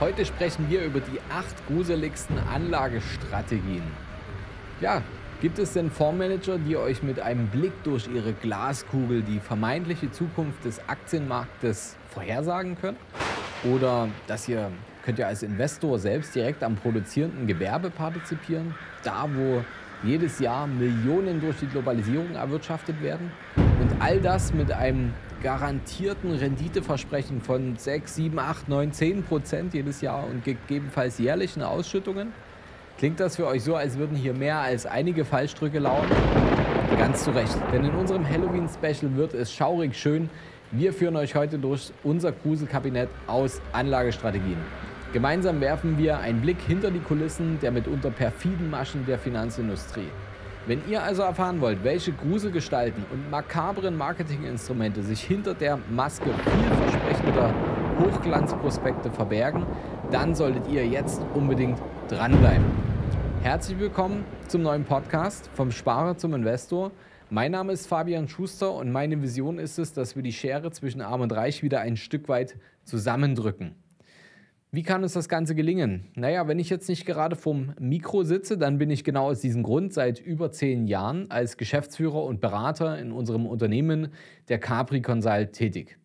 Heute 0.00 0.26
sprechen 0.26 0.68
wir 0.68 0.82
über 0.84 0.98
die 0.98 1.20
acht 1.30 1.54
gruseligsten 1.68 2.36
Anlagestrategien. 2.52 3.84
Ja, 4.80 5.02
gibt 5.40 5.60
es 5.60 5.74
denn 5.74 5.88
Fondsmanager, 5.88 6.58
die 6.58 6.76
euch 6.76 7.04
mit 7.04 7.20
einem 7.20 7.46
Blick 7.46 7.72
durch 7.84 8.08
ihre 8.12 8.32
Glaskugel 8.32 9.22
die 9.22 9.38
vermeintliche 9.38 10.10
Zukunft 10.10 10.64
des 10.64 10.80
Aktienmarktes 10.88 11.94
vorhersagen 12.10 12.76
können? 12.76 12.96
Oder 13.72 14.08
dass 14.26 14.48
ihr 14.48 14.72
könnt 15.04 15.20
ihr 15.20 15.28
als 15.28 15.44
Investor 15.44 15.98
selbst 16.00 16.34
direkt 16.34 16.64
am 16.64 16.74
produzierenden 16.74 17.46
Gewerbe 17.46 17.88
partizipieren, 17.90 18.74
da 19.04 19.28
wo 19.32 19.62
jedes 20.02 20.40
Jahr 20.40 20.66
Millionen 20.66 21.40
durch 21.40 21.58
die 21.58 21.66
Globalisierung 21.66 22.34
erwirtschaftet 22.34 23.00
werden. 23.00 23.30
Und 23.56 24.02
all 24.02 24.20
das 24.20 24.52
mit 24.52 24.72
einem 24.72 25.12
garantierten 25.44 26.32
Renditeversprechen 26.32 27.42
von 27.42 27.76
6, 27.76 28.14
7, 28.14 28.38
8, 28.38 28.68
9, 28.70 28.92
10 28.92 29.22
Prozent 29.24 29.74
jedes 29.74 30.00
Jahr 30.00 30.26
und 30.26 30.42
gegebenenfalls 30.42 31.18
jährlichen 31.18 31.62
Ausschüttungen. 31.62 32.32
Klingt 32.96 33.20
das 33.20 33.36
für 33.36 33.46
euch 33.46 33.62
so, 33.62 33.76
als 33.76 33.98
würden 33.98 34.16
hier 34.16 34.32
mehr 34.32 34.60
als 34.60 34.86
einige 34.86 35.26
Fallstrücke 35.26 35.80
lauern? 35.80 36.08
Ganz 36.96 37.24
zu 37.24 37.30
Recht, 37.32 37.58
denn 37.72 37.84
in 37.84 37.90
unserem 37.90 38.26
Halloween-Special 38.26 39.16
wird 39.16 39.34
es 39.34 39.52
schaurig 39.52 39.94
schön. 39.94 40.30
Wir 40.70 40.94
führen 40.94 41.16
euch 41.16 41.34
heute 41.34 41.58
durch 41.58 41.92
unser 42.02 42.32
Gruselkabinett 42.32 43.10
aus 43.26 43.60
Anlagestrategien. 43.72 44.56
Gemeinsam 45.12 45.60
werfen 45.60 45.98
wir 45.98 46.20
einen 46.20 46.40
Blick 46.40 46.60
hinter 46.66 46.90
die 46.90 47.00
Kulissen 47.00 47.60
der 47.60 47.70
mitunter 47.70 48.10
perfiden 48.10 48.70
Maschen 48.70 49.04
der 49.04 49.18
Finanzindustrie. 49.18 50.08
Wenn 50.66 50.80
ihr 50.88 51.02
also 51.02 51.20
erfahren 51.20 51.60
wollt, 51.60 51.84
welche 51.84 52.12
Gruselgestalten 52.12 53.04
und 53.12 53.30
makabren 53.30 53.98
Marketinginstrumente 53.98 55.02
sich 55.02 55.20
hinter 55.20 55.52
der 55.52 55.78
Maske 55.90 56.30
vielversprechender 56.32 57.52
Hochglanzprospekte 58.00 59.10
verbergen, 59.10 59.66
dann 60.10 60.34
solltet 60.34 60.66
ihr 60.68 60.86
jetzt 60.86 61.20
unbedingt 61.34 61.78
dranbleiben. 62.08 62.64
Herzlich 63.42 63.78
willkommen 63.78 64.24
zum 64.48 64.62
neuen 64.62 64.84
Podcast 64.84 65.50
vom 65.52 65.70
Sparer 65.70 66.16
zum 66.16 66.32
Investor. 66.32 66.92
Mein 67.28 67.52
Name 67.52 67.74
ist 67.74 67.86
Fabian 67.86 68.26
Schuster 68.26 68.72
und 68.72 68.90
meine 68.90 69.20
Vision 69.20 69.58
ist 69.58 69.78
es, 69.78 69.92
dass 69.92 70.16
wir 70.16 70.22
die 70.22 70.32
Schere 70.32 70.70
zwischen 70.70 71.02
Arm 71.02 71.20
und 71.20 71.32
Reich 71.34 71.62
wieder 71.62 71.82
ein 71.82 71.98
Stück 71.98 72.26
weit 72.30 72.56
zusammendrücken. 72.84 73.74
Wie 74.74 74.82
kann 74.82 75.04
uns 75.04 75.12
das 75.12 75.28
Ganze 75.28 75.54
gelingen? 75.54 76.08
Naja, 76.16 76.48
wenn 76.48 76.58
ich 76.58 76.68
jetzt 76.68 76.88
nicht 76.88 77.06
gerade 77.06 77.36
vorm 77.36 77.74
Mikro 77.78 78.24
sitze, 78.24 78.58
dann 78.58 78.76
bin 78.76 78.90
ich 78.90 79.04
genau 79.04 79.26
aus 79.30 79.38
diesem 79.38 79.62
Grund 79.62 79.92
seit 79.92 80.18
über 80.18 80.50
zehn 80.50 80.88
Jahren 80.88 81.30
als 81.30 81.56
Geschäftsführer 81.56 82.24
und 82.24 82.40
Berater 82.40 82.98
in 82.98 83.12
unserem 83.12 83.46
Unternehmen 83.46 84.08
der 84.48 84.58
Capri 84.58 85.00
Consult 85.00 85.52
tätig. 85.52 85.96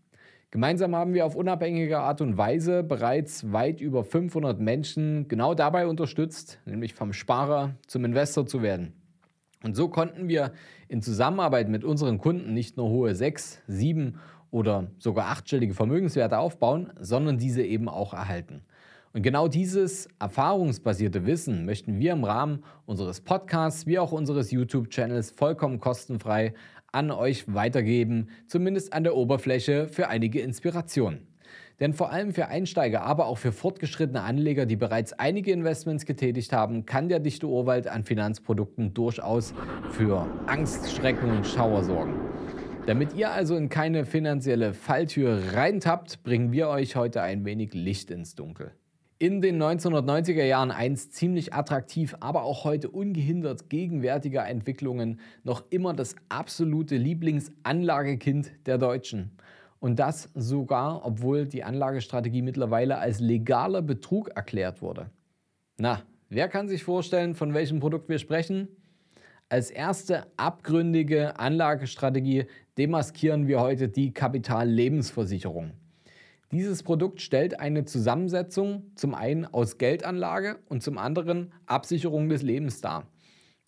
Gemeinsam 0.52 0.96
haben 0.96 1.16
wir 1.16 1.26
auf 1.26 1.36
unabhängige 1.36 1.98
Art 1.98 2.22
und 2.22 2.38
Weise 2.38 2.84
bereits 2.84 3.52
weit 3.52 3.82
über 3.82 4.04
500 4.04 4.60
Menschen 4.60 5.28
genau 5.28 5.56
dabei 5.56 5.88
unterstützt, 5.88 6.60
nämlich 6.66 6.94
vom 6.94 7.12
Sparer 7.12 7.74
zum 7.88 8.06
Investor 8.06 8.46
zu 8.46 8.62
werden. 8.62 8.94
Und 9.64 9.76
so 9.76 9.90
konnten 9.90 10.28
wir 10.28 10.54
in 10.88 11.02
Zusammenarbeit 11.02 11.70
mit 11.70 11.84
unseren 11.84 12.20
Kunden 12.20 12.54
nicht 12.54 12.78
nur 12.78 12.90
hohe 12.90 13.16
sechs, 13.16 13.64
sieben 13.66 14.20
oder 14.52 14.88
sogar 14.98 15.28
achtstellige 15.28 15.74
Vermögenswerte 15.74 16.38
aufbauen, 16.38 16.92
sondern 17.00 17.38
diese 17.38 17.64
eben 17.64 17.90
auch 17.90 18.14
erhalten. 18.14 18.62
Und 19.12 19.24
genau 19.24 19.48
dieses 19.48 20.08
erfahrungsbasierte 20.20 21.26
Wissen 21.26 21.66
möchten 21.66 22.00
wir 22.00 22.14
im 22.14 22.24
Rahmen 22.24 22.64
unseres 22.86 23.22
Podcasts 23.22 23.88
wie 23.88 23.98
auch 23.98 24.12
unseres 24.12 24.52
YouTube-Channels 24.52 25.32
vollkommen 25.32 25.80
kostenfrei 25.80 26.54
an 26.92 27.10
euch 27.10 27.52
weitergeben, 27.52 28.30
zumindest 28.46 28.94
an 28.94 29.04
der 29.04 29.16
Oberfläche 29.16 29.88
für 29.88 30.10
einige 30.10 30.42
Inspirationen. 30.42 31.28
Denn 31.80 31.94
vor 31.94 32.12
allem 32.12 32.34
für 32.34 32.48
Einsteiger, 32.48 33.04
aber 33.04 33.28
auch 33.28 33.38
für 33.38 33.52
fortgeschrittene 33.52 34.22
Anleger, 34.22 34.66
die 34.66 34.76
bereits 34.76 35.14
einige 35.14 35.52
Investments 35.54 36.06
getätigt 36.06 36.52
haben, 36.52 36.86
kann 36.86 37.08
der 37.08 37.20
dichte 37.20 37.48
Urwald 37.48 37.88
an 37.88 38.04
Finanzprodukten 38.04 38.94
durchaus 38.94 39.54
für 39.92 40.28
Angst, 40.46 40.92
Schrecken 40.92 41.32
und 41.32 41.48
Schauer 41.48 41.84
sorgen. 41.84 42.16
Damit 42.90 43.14
ihr 43.14 43.30
also 43.30 43.56
in 43.56 43.70
keine 43.70 44.04
finanzielle 44.04 44.74
Falltür 44.74 45.54
reintappt, 45.54 46.24
bringen 46.24 46.52
wir 46.52 46.70
euch 46.70 46.96
heute 46.96 47.22
ein 47.22 47.46
wenig 47.46 47.76
Licht 47.76 48.10
ins 48.10 48.34
Dunkel. 48.34 48.72
In 49.20 49.42
den 49.42 49.62
1990er 49.62 50.44
Jahren 50.44 50.72
einst 50.72 51.14
ziemlich 51.14 51.54
attraktiv, 51.54 52.16
aber 52.20 52.42
auch 52.42 52.64
heute 52.64 52.90
ungehindert 52.90 53.70
gegenwärtiger 53.70 54.48
Entwicklungen 54.48 55.20
noch 55.44 55.66
immer 55.70 55.94
das 55.94 56.16
absolute 56.30 56.98
Lieblingsanlagekind 56.98 58.54
der 58.66 58.80
Deutschen. 58.80 59.38
Und 59.80 60.00
das 60.00 60.32
sogar, 60.34 61.06
obwohl 61.06 61.46
die 61.46 61.64
Anlagestrategie 61.64 62.42
mittlerweile 62.42 62.98
als 62.98 63.20
legaler 63.20 63.84
Betrug 63.84 64.30
erklärt 64.30 64.82
wurde. 64.82 65.12
Na, 65.78 66.02
wer 66.30 66.48
kann 66.48 66.68
sich 66.68 66.84
vorstellen, 66.84 67.36
von 67.36 67.54
welchem 67.54 67.82
Produkt 67.82 68.10
wir 68.10 68.18
sprechen? 68.18 68.68
Als 69.52 69.72
erste 69.72 70.28
abgründige 70.38 71.40
Anlagestrategie 71.40 72.46
demaskieren 72.78 73.48
wir 73.48 73.60
heute 73.60 73.90
die 73.90 74.14
Kapitallebensversicherung. 74.14 75.72
Dieses 76.52 76.84
Produkt 76.84 77.20
stellt 77.20 77.60
eine 77.60 77.84
Zusammensetzung 77.84 78.92
zum 78.94 79.16
einen 79.16 79.48
aus 79.48 79.80
Geldanlage 79.80 80.60
und 80.70 80.84
zum 80.84 81.00
anderen 81.00 81.52
Absicherung 81.66 82.30
des 82.30 82.44
Lebens 82.44 82.82
dar. 82.82 83.08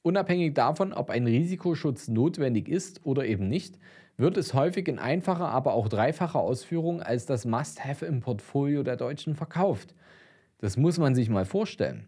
Unabhängig 0.04 0.54
davon, 0.54 0.94
ob 0.94 1.10
ein 1.10 1.26
Risikoschutz 1.26 2.10
notwendig 2.10 2.70
ist 2.70 3.04
oder 3.04 3.26
eben 3.26 3.48
nicht, 3.48 3.80
wird 4.18 4.38
es 4.38 4.54
häufig 4.54 4.88
in 4.88 5.00
einfacher, 5.00 5.48
aber 5.48 5.74
auch 5.74 5.90
dreifacher 5.90 6.42
Ausführung 6.42 7.02
als 7.02 7.26
das 7.26 7.44
Must-Have 7.46 8.06
im 8.06 8.20
Portfolio 8.20 8.84
der 8.84 8.98
Deutschen 8.98 9.34
verkauft. 9.34 9.96
Das 10.60 10.78
muss 10.78 11.00
man 11.00 11.16
sich 11.16 11.28
mal 11.28 11.46
vorstellen. 11.46 12.08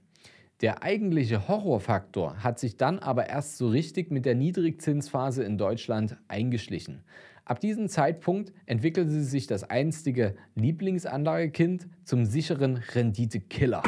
Der 0.61 0.83
eigentliche 0.83 1.47
Horrorfaktor 1.47 2.43
hat 2.43 2.59
sich 2.59 2.77
dann 2.77 2.99
aber 2.99 3.27
erst 3.27 3.57
so 3.57 3.67
richtig 3.67 4.11
mit 4.11 4.25
der 4.25 4.35
Niedrigzinsphase 4.35 5.43
in 5.43 5.57
Deutschland 5.57 6.17
eingeschlichen. 6.27 7.03
Ab 7.45 7.59
diesem 7.59 7.89
Zeitpunkt 7.89 8.53
entwickelte 8.65 9.21
sich 9.21 9.47
das 9.47 9.65
einstige 9.65 10.35
Lieblingsanlagekind 10.55 11.89
zum 12.05 12.23
sicheren 12.23 12.77
Renditekiller. 12.77 13.83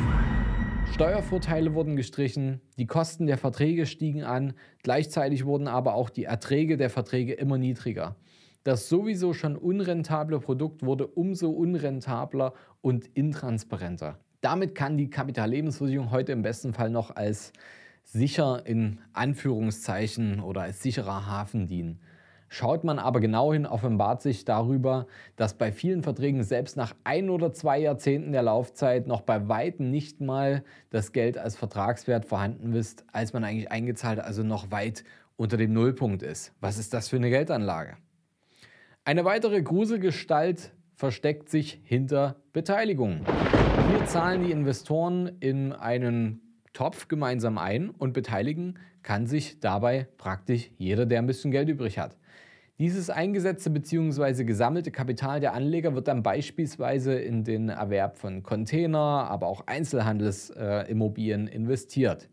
Steuervorteile 0.91 1.73
wurden 1.73 1.95
gestrichen, 1.95 2.59
die 2.77 2.85
Kosten 2.87 3.27
der 3.27 3.37
Verträge 3.37 3.85
stiegen 3.85 4.23
an, 4.23 4.53
gleichzeitig 4.83 5.45
wurden 5.45 5.67
aber 5.67 5.93
auch 5.93 6.09
die 6.09 6.25
Erträge 6.25 6.77
der 6.77 6.89
Verträge 6.89 7.33
immer 7.33 7.57
niedriger. 7.57 8.15
Das 8.63 8.89
sowieso 8.89 9.33
schon 9.33 9.55
unrentable 9.55 10.39
Produkt 10.39 10.83
wurde 10.83 11.07
umso 11.07 11.49
unrentabler 11.51 12.53
und 12.81 13.07
intransparenter. 13.13 14.19
Damit 14.45 14.75
kann 14.75 14.95
die 14.95 15.09
Kapitallebensversicherung 15.09 16.11
heute 16.11 16.31
im 16.31 16.43
besten 16.43 16.71
Fall 16.71 16.91
noch 16.91 17.15
als 17.15 17.51
sicher 18.03 18.61
in 18.63 18.99
Anführungszeichen 19.11 20.39
oder 20.39 20.61
als 20.61 20.83
sicherer 20.83 21.25
Hafen 21.25 21.65
dienen. 21.65 21.99
Schaut 22.47 22.83
man 22.83 22.99
aber 22.99 23.21
genau 23.21 23.53
hin, 23.53 23.65
offenbart 23.65 24.21
sich 24.21 24.45
darüber, 24.45 25.07
dass 25.35 25.55
bei 25.55 25.71
vielen 25.71 26.03
Verträgen 26.03 26.43
selbst 26.43 26.77
nach 26.77 26.93
ein 27.03 27.31
oder 27.31 27.53
zwei 27.53 27.79
Jahrzehnten 27.79 28.33
der 28.33 28.43
Laufzeit 28.43 29.07
noch 29.07 29.21
bei 29.21 29.49
weitem 29.49 29.89
nicht 29.89 30.21
mal 30.21 30.63
das 30.91 31.11
Geld 31.11 31.39
als 31.39 31.55
Vertragswert 31.55 32.25
vorhanden 32.25 32.71
ist, 32.73 33.03
als 33.11 33.33
man 33.33 33.43
eigentlich 33.43 33.71
eingezahlt, 33.71 34.19
also 34.19 34.43
noch 34.43 34.69
weit 34.69 35.03
unter 35.37 35.57
dem 35.57 35.73
Nullpunkt 35.73 36.21
ist. 36.21 36.53
Was 36.61 36.77
ist 36.77 36.93
das 36.93 37.09
für 37.09 37.15
eine 37.15 37.31
Geldanlage? 37.31 37.97
Eine 39.05 39.25
weitere 39.25 39.63
Gruselgestalt 39.63 40.71
versteckt 40.93 41.49
sich 41.49 41.81
hinter 41.83 42.35
Beteiligung. 42.53 43.25
Hier 43.87 44.05
zahlen 44.05 44.43
die 44.43 44.51
Investoren 44.51 45.31
in 45.39 45.71
einen 45.71 46.41
Topf 46.73 47.07
gemeinsam 47.07 47.57
ein 47.57 47.91
und 47.91 48.13
beteiligen 48.13 48.79
kann 49.03 49.27
sich 49.27 49.59
dabei 49.59 50.07
praktisch 50.17 50.71
jeder, 50.77 51.05
der 51.05 51.19
ein 51.19 51.27
bisschen 51.27 51.51
Geld 51.51 51.69
übrig 51.69 51.99
hat. 51.99 52.17
Dieses 52.79 53.09
eingesetzte 53.09 53.69
bzw. 53.69 54.43
gesammelte 54.43 54.91
Kapital 54.91 55.39
der 55.39 55.53
Anleger 55.53 55.95
wird 55.95 56.07
dann 56.07 56.23
beispielsweise 56.23 57.13
in 57.13 57.43
den 57.43 57.69
Erwerb 57.69 58.17
von 58.17 58.43
Container, 58.43 59.27
aber 59.29 59.47
auch 59.47 59.67
Einzelhandelsimmobilien 59.67 61.47
äh, 61.47 61.55
investiert. 61.55 62.27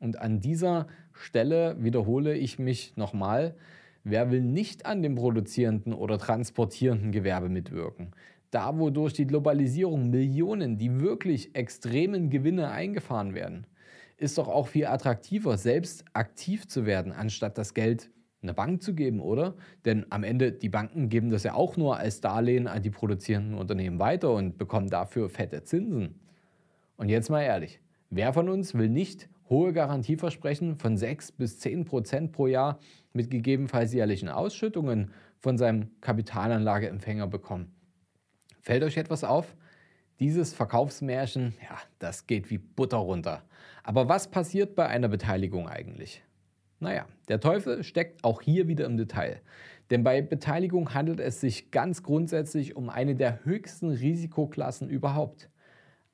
Und 0.00 0.20
an 0.20 0.40
dieser 0.40 0.86
Stelle 1.12 1.76
wiederhole 1.80 2.34
ich 2.34 2.58
mich 2.58 2.96
nochmal, 2.96 3.56
wer 4.04 4.30
will 4.30 4.42
nicht 4.42 4.86
an 4.86 5.02
dem 5.02 5.16
produzierenden 5.16 5.92
oder 5.92 6.18
transportierenden 6.18 7.12
Gewerbe 7.12 7.48
mitwirken? 7.48 8.12
Da 8.54 8.78
wo 8.78 8.90
durch 8.90 9.12
die 9.12 9.26
Globalisierung 9.26 10.10
Millionen, 10.10 10.78
die 10.78 11.00
wirklich 11.00 11.54
extremen 11.56 12.30
Gewinne 12.30 12.70
eingefahren 12.70 13.34
werden, 13.34 13.66
ist 14.16 14.38
doch 14.38 14.46
auch 14.46 14.68
viel 14.68 14.86
attraktiver, 14.86 15.58
selbst 15.58 16.04
aktiv 16.12 16.68
zu 16.68 16.86
werden, 16.86 17.10
anstatt 17.10 17.58
das 17.58 17.74
Geld 17.74 18.10
einer 18.42 18.52
Bank 18.52 18.82
zu 18.82 18.94
geben, 18.94 19.20
oder? 19.20 19.56
Denn 19.84 20.06
am 20.10 20.22
Ende, 20.22 20.52
die 20.52 20.68
Banken 20.68 21.08
geben 21.08 21.30
das 21.30 21.42
ja 21.42 21.54
auch 21.54 21.76
nur 21.76 21.96
als 21.96 22.20
Darlehen 22.20 22.68
an 22.68 22.82
die 22.82 22.90
produzierenden 22.90 23.58
Unternehmen 23.58 23.98
weiter 23.98 24.32
und 24.32 24.56
bekommen 24.56 24.88
dafür 24.88 25.28
fette 25.28 25.64
Zinsen. 25.64 26.20
Und 26.96 27.08
jetzt 27.08 27.30
mal 27.30 27.42
ehrlich, 27.42 27.80
wer 28.10 28.32
von 28.32 28.48
uns 28.48 28.74
will 28.74 28.88
nicht 28.88 29.28
hohe 29.48 29.72
Garantieversprechen 29.72 30.76
von 30.76 30.96
6 30.96 31.32
bis 31.32 31.58
10 31.58 31.86
Prozent 31.86 32.32
pro 32.32 32.46
Jahr 32.46 32.78
mit 33.12 33.30
gegebenenfalls 33.30 33.92
jährlichen 33.92 34.28
Ausschüttungen 34.28 35.10
von 35.40 35.58
seinem 35.58 35.88
Kapitalanlageempfänger 36.00 37.26
bekommen? 37.26 37.72
Fällt 38.64 38.82
euch 38.82 38.96
etwas 38.96 39.24
auf? 39.24 39.54
Dieses 40.20 40.54
Verkaufsmärchen, 40.54 41.52
ja, 41.62 41.76
das 41.98 42.26
geht 42.26 42.48
wie 42.48 42.56
Butter 42.56 42.96
runter. 42.96 43.42
Aber 43.82 44.08
was 44.08 44.30
passiert 44.30 44.74
bei 44.74 44.86
einer 44.86 45.08
Beteiligung 45.08 45.68
eigentlich? 45.68 46.22
Naja, 46.80 47.04
der 47.28 47.40
Teufel 47.40 47.84
steckt 47.84 48.24
auch 48.24 48.40
hier 48.40 48.66
wieder 48.66 48.86
im 48.86 48.96
Detail. 48.96 49.42
Denn 49.90 50.02
bei 50.02 50.22
Beteiligung 50.22 50.94
handelt 50.94 51.20
es 51.20 51.42
sich 51.42 51.72
ganz 51.72 52.02
grundsätzlich 52.02 52.74
um 52.74 52.88
eine 52.88 53.14
der 53.14 53.44
höchsten 53.44 53.90
Risikoklassen 53.90 54.88
überhaupt. 54.88 55.50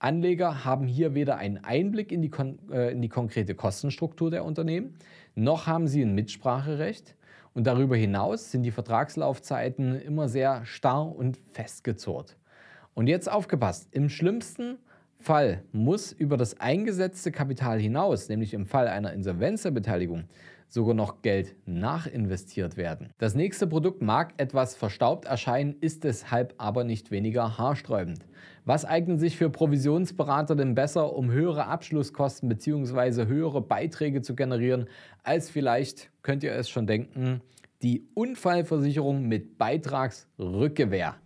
Anleger 0.00 0.64
haben 0.64 0.88
hier 0.88 1.14
weder 1.14 1.37
einen 1.37 1.58
Einblick 1.58 2.11
in 2.11 2.20
die, 2.20 2.32
äh, 2.73 2.91
in 2.91 3.00
die 3.00 3.08
konkrete 3.08 3.55
Kostenstruktur 3.55 4.29
der 4.29 4.44
Unternehmen, 4.44 4.96
noch 5.37 5.69
haben 5.69 5.87
sie 5.87 6.03
ein 6.03 6.17
Mitspracherecht. 6.17 7.14
Und 7.55 7.69
darüber 7.69 7.96
hinaus 7.96 8.50
sind 8.50 8.64
die 8.64 8.70
Vertragslaufzeiten 8.73 10.00
immer 10.00 10.29
sehr 10.29 10.64
starr 10.64 11.14
und 11.14 11.38
festgezurrt. 11.53 12.37
Und 12.95 13.07
jetzt 13.07 13.31
aufgepasst, 13.31 13.89
im 13.93 14.09
schlimmsten 14.09 14.79
Fall 15.19 15.63
muss 15.73 16.13
über 16.13 16.37
das 16.37 16.61
eingesetzte 16.61 17.31
Kapital 17.31 17.79
hinaus, 17.79 18.29
nämlich 18.29 18.55
im 18.55 18.67
Fall 18.67 18.89
einer 18.89 19.13
Insolvenz 19.13 19.63
der 19.63 19.71
Beteiligung, 19.71 20.25
sogar 20.67 20.95
noch 20.95 21.21
Geld 21.23 21.57
nachinvestiert 21.67 22.77
werden. 22.77 23.11
Das 23.19 23.35
nächste 23.35 23.67
Produkt 23.67 24.03
mag 24.03 24.33
etwas 24.39 24.77
verstaubt 24.77 25.27
erscheinen, 25.27 25.77
ist 25.81 26.05
deshalb 26.05 26.55
aber 26.59 26.85
nicht 26.85 27.11
weniger 27.11 27.59
haarsträubend. 27.59 28.25
Was 28.65 28.85
eignet 28.85 29.21
sich 29.21 29.37
für 29.37 29.51
Provisionsberater 29.51 30.55
denn 30.55 30.75
besser, 30.75 31.15
um 31.15 31.31
höhere 31.31 31.67
Abschlusskosten 31.67 32.49
bzw. 32.49 33.27
höhere 33.27 33.61
Beiträge 33.61 34.23
zu 34.23 34.35
generieren, 34.35 34.87
als 35.23 35.51
vielleicht, 35.51 36.11
könnt 36.23 36.45
ihr 36.45 36.53
es 36.53 36.71
schon 36.71 36.87
denken, 36.87 37.43
die 37.82 38.09
Unfallversicherung 38.15 39.27
mit 39.27 39.56
Beitragsrückgewehr. 39.56 41.17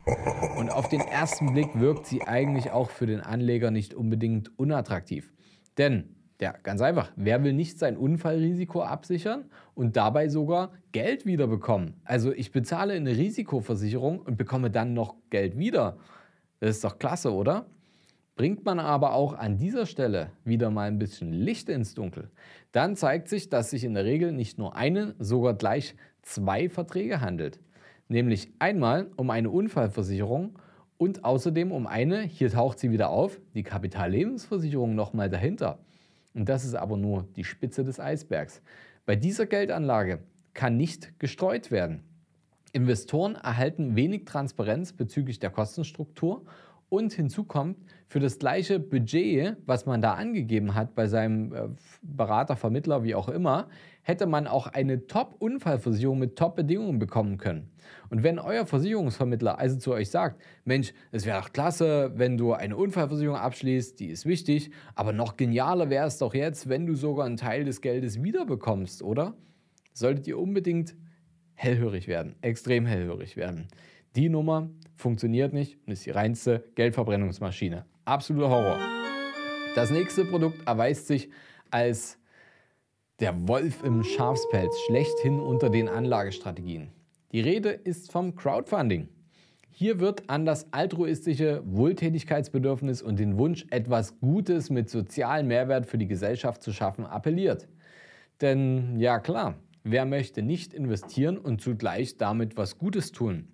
Und 0.56 0.70
auf 0.70 0.88
den 0.88 1.00
ersten 1.00 1.52
Blick 1.52 1.78
wirkt 1.78 2.06
sie 2.06 2.22
eigentlich 2.22 2.70
auch 2.70 2.90
für 2.90 3.06
den 3.06 3.20
Anleger 3.20 3.70
nicht 3.70 3.94
unbedingt 3.94 4.56
unattraktiv. 4.58 5.32
Denn 5.78 6.14
ja, 6.40 6.52
ganz 6.62 6.80
einfach. 6.80 7.12
Wer 7.16 7.42
will 7.44 7.52
nicht 7.52 7.78
sein 7.78 7.96
Unfallrisiko 7.96 8.82
absichern 8.82 9.44
und 9.74 9.96
dabei 9.96 10.28
sogar 10.28 10.72
Geld 10.92 11.26
wiederbekommen? 11.26 11.94
Also 12.04 12.32
ich 12.32 12.50
bezahle 12.50 12.94
eine 12.94 13.16
Risikoversicherung 13.16 14.20
und 14.20 14.36
bekomme 14.36 14.70
dann 14.70 14.94
noch 14.94 15.16
Geld 15.30 15.56
wieder. 15.56 15.96
Das 16.60 16.70
ist 16.70 16.84
doch 16.84 16.98
klasse, 16.98 17.32
oder? 17.32 17.66
Bringt 18.36 18.64
man 18.64 18.80
aber 18.80 19.14
auch 19.14 19.34
an 19.34 19.58
dieser 19.58 19.86
Stelle 19.86 20.32
wieder 20.44 20.70
mal 20.70 20.88
ein 20.88 20.98
bisschen 20.98 21.32
Licht 21.32 21.68
ins 21.68 21.94
Dunkel, 21.94 22.30
dann 22.72 22.96
zeigt 22.96 23.28
sich, 23.28 23.48
dass 23.48 23.70
sich 23.70 23.84
in 23.84 23.94
der 23.94 24.04
Regel 24.04 24.32
nicht 24.32 24.58
nur 24.58 24.74
eine, 24.74 25.14
sogar 25.20 25.54
gleich 25.54 25.94
zwei 26.22 26.68
Verträge 26.68 27.20
handelt. 27.20 27.60
Nämlich 28.08 28.52
einmal 28.58 29.06
um 29.16 29.30
eine 29.30 29.50
Unfallversicherung 29.50 30.58
und 30.98 31.24
außerdem 31.24 31.70
um 31.70 31.86
eine, 31.86 32.22
hier 32.22 32.50
taucht 32.50 32.80
sie 32.80 32.90
wieder 32.90 33.10
auf, 33.10 33.40
die 33.54 33.62
Kapitallebensversicherung 33.62 34.96
nochmal 34.96 35.30
dahinter. 35.30 35.78
Und 36.34 36.48
das 36.48 36.64
ist 36.64 36.74
aber 36.74 36.96
nur 36.96 37.28
die 37.36 37.44
Spitze 37.44 37.84
des 37.84 38.00
Eisbergs. 38.00 38.62
Bei 39.06 39.14
dieser 39.14 39.46
Geldanlage 39.46 40.18
kann 40.54 40.76
nicht 40.76 41.20
gestreut 41.20 41.70
werden. 41.70 42.02
Investoren 42.72 43.36
erhalten 43.36 43.94
wenig 43.94 44.24
Transparenz 44.24 44.92
bezüglich 44.92 45.38
der 45.38 45.50
Kostenstruktur 45.50 46.44
und 46.94 47.12
hinzu 47.12 47.44
kommt, 47.44 47.78
für 48.06 48.20
das 48.20 48.38
gleiche 48.38 48.78
Budget, 48.78 49.56
was 49.66 49.86
man 49.86 50.00
da 50.00 50.14
angegeben 50.14 50.74
hat 50.74 50.94
bei 50.94 51.08
seinem 51.08 51.52
äh, 51.52 51.68
Berater, 52.02 52.54
Vermittler, 52.54 53.02
wie 53.02 53.14
auch 53.14 53.28
immer, 53.28 53.68
hätte 54.02 54.26
man 54.26 54.46
auch 54.46 54.68
eine 54.68 55.06
Top-Unfallversicherung 55.06 56.18
mit 56.18 56.36
Top-Bedingungen 56.36 56.98
bekommen 56.98 57.38
können. 57.38 57.70
Und 58.10 58.22
wenn 58.22 58.38
euer 58.38 58.66
Versicherungsvermittler 58.66 59.58
also 59.58 59.78
zu 59.78 59.92
euch 59.92 60.10
sagt, 60.10 60.40
Mensch, 60.64 60.92
es 61.10 61.26
wäre 61.26 61.40
doch 61.40 61.52
klasse, 61.52 62.12
wenn 62.14 62.36
du 62.36 62.52
eine 62.52 62.76
Unfallversicherung 62.76 63.36
abschließt, 63.36 63.98
die 63.98 64.06
ist 64.06 64.26
wichtig, 64.26 64.70
aber 64.94 65.12
noch 65.12 65.36
genialer 65.36 65.90
wäre 65.90 66.06
es 66.06 66.18
doch 66.18 66.34
jetzt, 66.34 66.68
wenn 66.68 66.86
du 66.86 66.94
sogar 66.94 67.26
einen 67.26 67.36
Teil 67.36 67.64
des 67.64 67.80
Geldes 67.80 68.22
wiederbekommst, 68.22 69.02
oder? 69.02 69.34
Solltet 69.92 70.28
ihr 70.28 70.38
unbedingt 70.38 70.94
hellhörig 71.54 72.06
werden, 72.06 72.36
extrem 72.42 72.86
hellhörig 72.86 73.36
werden. 73.36 73.66
Die 74.16 74.28
Nummer 74.28 74.70
funktioniert 74.96 75.52
nicht 75.52 75.78
und 75.86 75.92
ist 75.92 76.06
die 76.06 76.10
reinste 76.10 76.64
Geldverbrennungsmaschine. 76.74 77.84
Absoluter 78.04 78.50
Horror. 78.50 78.78
Das 79.74 79.90
nächste 79.90 80.24
Produkt 80.24 80.66
erweist 80.66 81.06
sich 81.06 81.30
als 81.70 82.18
der 83.20 83.48
Wolf 83.48 83.82
im 83.84 84.02
Schafspelz 84.02 84.72
schlechthin 84.86 85.40
unter 85.40 85.70
den 85.70 85.88
Anlagestrategien. 85.88 86.90
Die 87.32 87.40
Rede 87.40 87.70
ist 87.70 88.12
vom 88.12 88.36
Crowdfunding. 88.36 89.08
Hier 89.70 89.98
wird 89.98 90.30
an 90.30 90.44
das 90.44 90.72
altruistische 90.72 91.62
Wohltätigkeitsbedürfnis 91.66 93.02
und 93.02 93.18
den 93.18 93.38
Wunsch, 93.38 93.66
etwas 93.70 94.20
Gutes 94.20 94.70
mit 94.70 94.88
sozialem 94.88 95.48
Mehrwert 95.48 95.86
für 95.86 95.98
die 95.98 96.06
Gesellschaft 96.06 96.62
zu 96.62 96.72
schaffen, 96.72 97.04
appelliert. 97.04 97.66
Denn 98.40 99.00
ja 99.00 99.18
klar, 99.18 99.56
wer 99.82 100.04
möchte 100.04 100.42
nicht 100.42 100.72
investieren 100.72 101.36
und 101.36 101.60
zugleich 101.60 102.16
damit 102.16 102.56
was 102.56 102.78
Gutes 102.78 103.10
tun? 103.10 103.48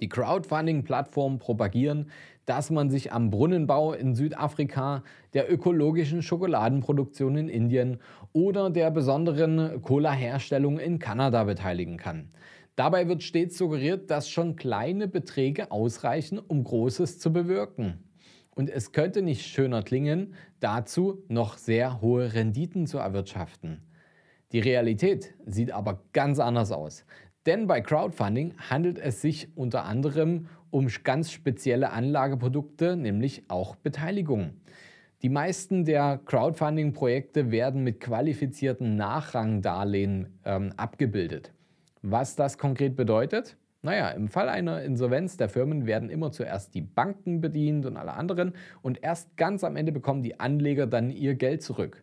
Die 0.00 0.08
Crowdfunding-Plattformen 0.08 1.38
propagieren, 1.38 2.10
dass 2.44 2.70
man 2.70 2.90
sich 2.90 3.12
am 3.12 3.30
Brunnenbau 3.30 3.92
in 3.92 4.14
Südafrika, 4.14 5.02
der 5.34 5.52
ökologischen 5.52 6.22
Schokoladenproduktion 6.22 7.36
in 7.36 7.48
Indien 7.48 8.00
oder 8.32 8.70
der 8.70 8.90
besonderen 8.90 9.82
Cola-Herstellung 9.82 10.78
in 10.78 10.98
Kanada 10.98 11.44
beteiligen 11.44 11.96
kann. 11.96 12.30
Dabei 12.76 13.08
wird 13.08 13.22
stets 13.22 13.56
suggeriert, 13.56 14.10
dass 14.10 14.28
schon 14.28 14.54
kleine 14.54 15.08
Beträge 15.08 15.70
ausreichen, 15.70 16.38
um 16.38 16.62
Großes 16.62 17.18
zu 17.18 17.32
bewirken. 17.32 18.04
Und 18.54 18.70
es 18.70 18.92
könnte 18.92 19.22
nicht 19.22 19.46
schöner 19.46 19.82
klingen, 19.82 20.34
dazu 20.60 21.24
noch 21.28 21.56
sehr 21.56 22.00
hohe 22.00 22.34
Renditen 22.34 22.86
zu 22.86 22.98
erwirtschaften. 22.98 23.82
Die 24.52 24.60
Realität 24.60 25.34
sieht 25.44 25.72
aber 25.72 26.04
ganz 26.12 26.38
anders 26.38 26.70
aus. 26.70 27.04
Denn 27.46 27.68
bei 27.68 27.80
Crowdfunding 27.80 28.54
handelt 28.70 28.98
es 28.98 29.22
sich 29.22 29.48
unter 29.54 29.84
anderem 29.84 30.48
um 30.70 30.88
ganz 31.04 31.30
spezielle 31.30 31.92
Anlageprodukte, 31.92 32.96
nämlich 32.96 33.44
auch 33.48 33.76
Beteiligungen. 33.76 34.60
Die 35.22 35.28
meisten 35.28 35.84
der 35.84 36.20
Crowdfunding-Projekte 36.26 37.50
werden 37.50 37.82
mit 37.84 38.00
qualifizierten 38.00 38.96
Nachrangdarlehen 38.96 40.38
ähm, 40.44 40.72
abgebildet. 40.76 41.52
Was 42.02 42.36
das 42.36 42.58
konkret 42.58 42.96
bedeutet? 42.96 43.56
Naja, 43.82 44.08
im 44.10 44.28
Fall 44.28 44.48
einer 44.48 44.82
Insolvenz 44.82 45.36
der 45.36 45.48
Firmen 45.48 45.86
werden 45.86 46.10
immer 46.10 46.32
zuerst 46.32 46.74
die 46.74 46.80
Banken 46.80 47.40
bedient 47.40 47.86
und 47.86 47.96
alle 47.96 48.14
anderen 48.14 48.52
und 48.82 49.02
erst 49.02 49.36
ganz 49.36 49.62
am 49.62 49.76
Ende 49.76 49.92
bekommen 49.92 50.22
die 50.22 50.40
Anleger 50.40 50.86
dann 50.86 51.10
ihr 51.10 51.34
Geld 51.36 51.62
zurück. 51.62 52.02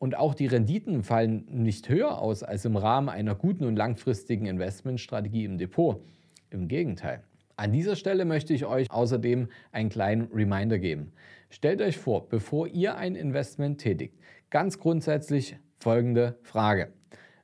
Und 0.00 0.16
auch 0.16 0.34
die 0.34 0.46
Renditen 0.46 1.02
fallen 1.02 1.44
nicht 1.50 1.90
höher 1.90 2.22
aus 2.22 2.42
als 2.42 2.64
im 2.64 2.78
Rahmen 2.78 3.10
einer 3.10 3.34
guten 3.34 3.64
und 3.64 3.76
langfristigen 3.76 4.46
Investmentstrategie 4.46 5.44
im 5.44 5.58
Depot. 5.58 6.02
Im 6.48 6.68
Gegenteil. 6.68 7.22
An 7.56 7.70
dieser 7.70 7.96
Stelle 7.96 8.24
möchte 8.24 8.54
ich 8.54 8.64
euch 8.64 8.90
außerdem 8.90 9.48
einen 9.72 9.90
kleinen 9.90 10.28
Reminder 10.32 10.78
geben. 10.78 11.12
Stellt 11.50 11.82
euch 11.82 11.98
vor, 11.98 12.30
bevor 12.30 12.66
ihr 12.66 12.96
ein 12.96 13.14
Investment 13.14 13.78
tätigt, 13.78 14.14
ganz 14.48 14.78
grundsätzlich 14.78 15.58
folgende 15.78 16.38
Frage. 16.44 16.94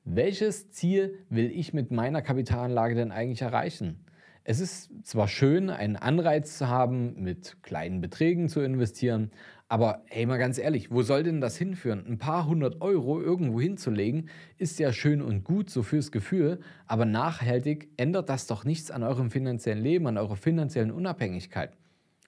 Welches 0.05 0.71
Ziel 0.71 1.19
will 1.29 1.51
ich 1.51 1.75
mit 1.75 1.91
meiner 1.91 2.23
Kapitalanlage 2.23 2.95
denn 2.95 3.13
eigentlich 3.13 3.43
erreichen? 3.43 4.07
Es 4.49 4.61
ist 4.61 4.91
zwar 5.05 5.27
schön, 5.27 5.71
einen 5.71 5.97
Anreiz 5.97 6.57
zu 6.57 6.69
haben, 6.69 7.21
mit 7.21 7.63
kleinen 7.65 8.01
Beträgen 8.01 8.49
zu 8.49 8.61
investieren, 8.61 9.33
aber 9.69 10.03
hey, 10.07 10.27
mal 10.27 10.39
ganz 10.39 10.59
ehrlich, 10.59 10.91
wo 10.93 11.03
soll 11.03 11.25
denn 11.25 11.41
das 11.41 11.57
hinführen? 11.57 12.05
Ein 12.07 12.19
paar 12.19 12.47
hundert 12.47 12.81
Euro 12.81 13.21
irgendwo 13.21 13.61
hinzulegen, 13.61 14.29
ist 14.59 14.79
ja 14.79 14.93
schön 14.93 15.21
und 15.21 15.43
gut, 15.43 15.71
so 15.71 15.83
fürs 15.83 16.13
Gefühl, 16.13 16.61
aber 16.87 17.05
nachhaltig 17.05 17.89
ändert 17.97 18.29
das 18.29 18.47
doch 18.47 18.65
nichts 18.65 18.91
an 18.93 19.03
eurem 19.03 19.31
finanziellen 19.31 19.83
Leben, 19.83 20.07
an 20.07 20.19
eurer 20.19 20.37
finanziellen 20.37 20.93
Unabhängigkeit. 20.93 21.77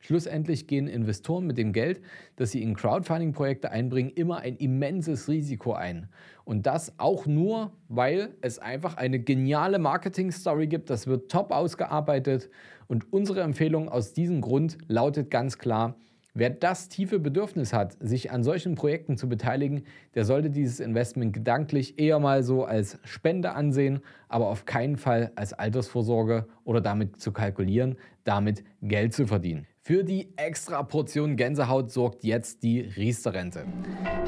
Schlussendlich 0.01 0.67
gehen 0.67 0.87
Investoren 0.87 1.47
mit 1.47 1.59
dem 1.59 1.73
Geld, 1.73 2.01
das 2.37 2.53
sie 2.53 2.63
in 2.63 2.75
Crowdfunding-Projekte 2.75 3.71
einbringen, 3.71 4.11
immer 4.11 4.39
ein 4.39 4.57
immenses 4.57 5.29
Risiko 5.29 5.73
ein. 5.73 6.09
Und 6.45 6.67
das 6.67 6.99
auch 6.99 7.27
nur, 7.27 7.73
weil 7.89 8.35
es 8.41 8.59
einfach 8.59 8.97
eine 8.97 9.19
geniale 9.19 9.79
Marketing-Story 9.79 10.69
gibt. 10.69 10.89
Das 10.89 11.09
wird 11.09 11.31
top 11.31 11.51
ausgearbeitet. 11.51 12.49
Und 12.87 13.13
unsere 13.13 13.43
Empfehlung 13.43 13.89
aus 13.89 14.13
diesem 14.13 14.41
Grund 14.41 14.79
lautet 14.87 15.31
ganz 15.31 15.59
klar, 15.59 15.97
Wer 16.39 16.51
das 16.51 16.89
tiefe 16.89 17.19
Bedürfnis 17.19 17.73
hat, 17.73 17.97
sich 17.99 18.31
an 18.31 18.45
solchen 18.45 18.77
Projekten 18.77 19.17
zu 19.17 19.29
beteiligen, 19.29 19.83
der 20.15 20.25
sollte 20.25 20.51
dieses 20.51 20.79
Investment 20.79 21.33
gedanklich 21.33 21.99
eher 21.99 22.21
mal 22.21 22.45
so 22.45 22.65
als 22.65 23.01
Spende 23.03 23.57
ansehen, 23.57 24.03
aber 24.29 24.47
auf 24.47 24.65
keinen 24.65 24.99
Fall 24.99 25.33
als 25.35 25.53
Altersvorsorge 25.53 26.47
oder 26.63 26.81
damit 26.81 27.21
zu 27.21 27.33
kalkulieren, 27.33 27.97
damit 28.23 28.63
Geld 28.83 29.15
zu 29.15 29.27
verdienen. 29.27 29.67
Für 29.81 30.05
die 30.05 30.29
extra 30.37 30.85
Portion 30.85 31.35
Gänsehaut 31.35 31.91
sorgt 31.91 32.23
jetzt 32.23 32.63
die 32.63 32.83
Riester-Rente. 32.83 33.65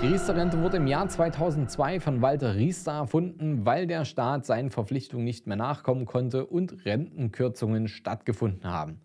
Die 0.03 0.09
Riester-Rente 0.09 0.61
wurde 0.61 0.79
im 0.79 0.89
Jahr 0.89 1.09
2002 1.09 2.01
von 2.01 2.23
Walter 2.23 2.57
Riester 2.57 2.93
erfunden, 2.93 3.65
weil 3.65 3.87
der 3.87 4.05
Staat 4.05 4.47
seinen 4.47 4.71
Verpflichtungen 4.71 5.25
nicht 5.25 5.47
mehr 5.47 5.57
nachkommen 5.57 6.07
konnte 6.07 6.45
und 6.45 6.85
Rentenkürzungen 6.85 7.87
stattgefunden 7.87 8.69
haben. 8.69 9.01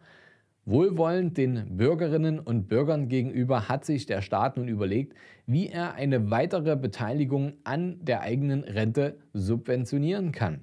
Wohlwollend 0.67 1.37
den 1.37 1.77
Bürgerinnen 1.77 2.39
und 2.39 2.67
Bürgern 2.67 3.07
gegenüber 3.07 3.69
hat 3.69 3.85
sich 3.85 4.07
der 4.07 4.23
Staat 4.23 4.57
nun 4.57 4.67
überlegt, 4.67 5.13
wie 5.45 5.69
er 5.69 5.93
eine 5.93 6.31
weitere 6.31 6.75
Beteiligung 6.75 7.53
an 7.63 8.03
der 8.03 8.21
eigenen 8.21 8.63
Rente 8.63 9.19
subventionieren 9.33 10.31
kann. 10.31 10.61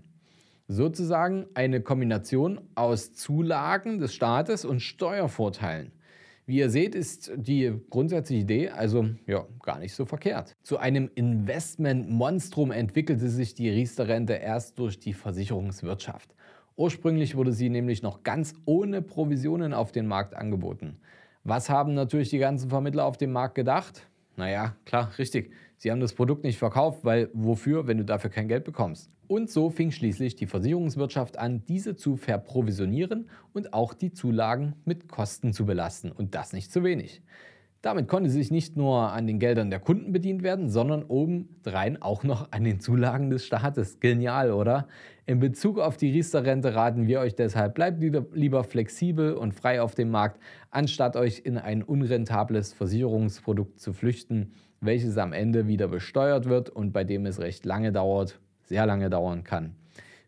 Sozusagen 0.66 1.46
eine 1.54 1.82
Kombination 1.82 2.60
aus 2.74 3.12
Zulagen 3.12 4.00
des 4.00 4.12
Staates 4.12 4.64
und 4.64 4.80
Steuervorteilen. 4.80 5.92
Wie 6.46 6.56
ihr 6.56 6.70
seht, 6.70 6.96
ist 6.96 7.30
die 7.36 7.72
grundsätzliche 7.88 8.42
Idee 8.42 8.68
also 8.70 9.06
ja, 9.28 9.46
gar 9.62 9.78
nicht 9.78 9.94
so 9.94 10.04
verkehrt. 10.04 10.56
Zu 10.64 10.78
einem 10.78 11.08
Investmentmonstrum 11.14 12.72
entwickelte 12.72 13.28
sich 13.28 13.54
die 13.54 13.70
Riester-Rente 13.70 14.32
erst 14.32 14.80
durch 14.80 14.98
die 14.98 15.12
Versicherungswirtschaft. 15.12 16.34
Ursprünglich 16.76 17.36
wurde 17.36 17.52
sie 17.52 17.68
nämlich 17.68 18.02
noch 18.02 18.22
ganz 18.22 18.54
ohne 18.64 19.02
Provisionen 19.02 19.74
auf 19.74 19.92
den 19.92 20.06
Markt 20.06 20.34
angeboten. 20.34 20.96
Was 21.44 21.68
haben 21.68 21.94
natürlich 21.94 22.30
die 22.30 22.38
ganzen 22.38 22.70
Vermittler 22.70 23.04
auf 23.04 23.16
dem 23.16 23.32
Markt 23.32 23.54
gedacht? 23.54 24.06
Naja, 24.36 24.76
klar, 24.84 25.10
richtig. 25.18 25.52
Sie 25.76 25.90
haben 25.90 26.00
das 26.00 26.14
Produkt 26.14 26.44
nicht 26.44 26.58
verkauft, 26.58 27.04
weil 27.04 27.28
wofür, 27.34 27.86
wenn 27.86 27.98
du 27.98 28.04
dafür 28.04 28.30
kein 28.30 28.48
Geld 28.48 28.64
bekommst? 28.64 29.10
Und 29.26 29.50
so 29.50 29.70
fing 29.70 29.90
schließlich 29.90 30.36
die 30.36 30.46
Versicherungswirtschaft 30.46 31.38
an, 31.38 31.64
diese 31.66 31.96
zu 31.96 32.16
verprovisionieren 32.16 33.28
und 33.52 33.74
auch 33.74 33.94
die 33.94 34.12
Zulagen 34.12 34.74
mit 34.84 35.08
Kosten 35.08 35.52
zu 35.52 35.66
belasten. 35.66 36.12
Und 36.12 36.34
das 36.34 36.52
nicht 36.52 36.72
zu 36.72 36.84
wenig. 36.84 37.22
Damit 37.82 38.06
konnte 38.06 38.30
sich 38.30 38.52
nicht 38.52 38.76
nur 38.76 39.10
an 39.10 39.26
den 39.26 39.40
Geldern 39.40 39.70
der 39.70 39.80
Kunden 39.80 40.12
bedient 40.12 40.44
werden, 40.44 40.70
sondern 40.70 41.02
obendrein 41.02 42.00
auch 42.00 42.22
noch 42.22 42.52
an 42.52 42.62
den 42.62 42.78
Zulagen 42.78 43.28
des 43.28 43.44
Staates. 43.44 43.98
Genial, 43.98 44.52
oder? 44.52 44.86
In 45.24 45.38
Bezug 45.38 45.78
auf 45.78 45.96
die 45.96 46.10
Riester-Rente 46.10 46.74
raten 46.74 47.06
wir 47.06 47.20
euch 47.20 47.36
deshalb, 47.36 47.74
bleibt 47.74 48.02
lieber 48.02 48.64
flexibel 48.64 49.34
und 49.34 49.54
frei 49.54 49.80
auf 49.80 49.94
dem 49.94 50.10
Markt, 50.10 50.40
anstatt 50.72 51.14
euch 51.14 51.42
in 51.44 51.58
ein 51.58 51.84
unrentables 51.84 52.72
Versicherungsprodukt 52.72 53.78
zu 53.78 53.92
flüchten, 53.92 54.52
welches 54.80 55.16
am 55.18 55.32
Ende 55.32 55.68
wieder 55.68 55.86
besteuert 55.86 56.48
wird 56.48 56.70
und 56.70 56.92
bei 56.92 57.04
dem 57.04 57.24
es 57.26 57.38
recht 57.38 57.64
lange 57.64 57.92
dauert, 57.92 58.40
sehr 58.64 58.84
lange 58.84 59.10
dauern 59.10 59.44
kann, 59.44 59.76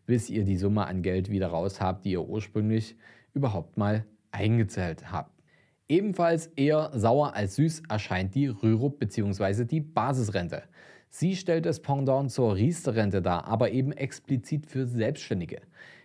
bis 0.05 0.29
ihr 0.29 0.45
die 0.45 0.55
Summe 0.55 0.87
an 0.87 1.01
Geld 1.01 1.29
wieder 1.29 1.47
raus 1.47 1.81
habt, 1.81 2.05
die 2.05 2.11
ihr 2.11 2.25
ursprünglich 2.25 2.95
überhaupt 3.33 3.75
mal 3.75 4.05
eingezählt 4.31 5.11
habt. 5.11 5.31
Ebenfalls 5.89 6.47
eher 6.55 6.91
sauer 6.93 7.35
als 7.35 7.57
süß 7.57 7.83
erscheint 7.89 8.33
die 8.33 8.47
Rürup 8.47 8.97
bzw. 8.97 9.65
die 9.65 9.81
Basisrente. 9.81 10.63
Sie 11.17 11.37
stellt 11.37 11.65
das 11.65 11.79
Pendant 11.79 12.29
zur 12.29 12.57
Riester-Rente 12.57 13.21
dar, 13.21 13.47
aber 13.47 13.71
eben 13.71 13.93
explizit 13.93 14.65
für 14.65 14.85
Selbstständige. 14.85 15.61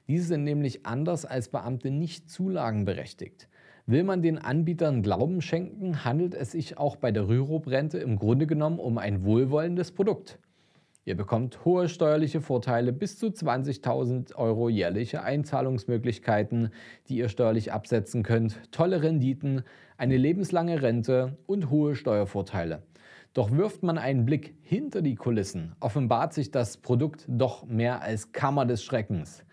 Diese 0.07 0.27
sind 0.27 0.45
nämlich 0.45 0.87
anders 0.87 1.25
als 1.25 1.49
Beamte 1.49 1.91
nicht 1.91 2.31
zulagenberechtigt. 2.31 3.49
Will 3.87 4.05
man 4.05 4.23
den 4.23 4.39
Anbietern 4.39 5.03
Glauben 5.03 5.43
schenken, 5.43 6.05
handelt 6.05 6.37
es 6.37 6.53
sich 6.53 6.79
auch 6.79 6.95
bei 6.95 7.11
der 7.11 7.27
Rürup-Rente 7.27 7.99
im 7.99 8.21
Grunde 8.21 8.47
genommen 8.47 8.79
um 8.79 8.99
ein 8.99 9.25
wohlwollendes 9.25 9.91
Produkt. 9.91 10.39
Ihr 11.05 11.17
bekommt 11.17 11.65
hohe 11.65 11.89
steuerliche 11.89 12.41
Vorteile 12.41 12.93
bis 12.93 13.19
zu 13.19 13.31
20.000 13.31 14.37
Euro 14.37 14.69
jährliche 14.69 15.25
Einzahlungsmöglichkeiten, 15.25 16.71
die 17.09 17.17
ihr 17.17 17.29
steuerlich 17.29 17.73
absetzen 17.73 18.23
könnt, 18.23 18.61
tolle 18.71 19.03
Renditen, 19.03 19.65
eine 19.97 20.17
lebenslange 20.17 20.83
Rente 20.83 21.37
und 21.47 21.69
hohe 21.69 21.97
Steuervorteile. 21.97 22.85
Doch 23.33 23.53
wirft 23.53 23.85
man 23.85 23.97
einen 23.97 24.25
Blick 24.25 24.57
hinter 24.63 25.03
die 25.03 25.15
Kulissen, 25.15 25.77
offenbart 25.79 26.35
sich 26.35 26.51
das 26.51 26.79
Produkt 26.79 27.27
doch 27.29 27.65
mehr 27.65 28.03
als 28.03 28.33
Kammer 28.33 28.67
des 28.67 28.83
Schreckens. 28.83 29.45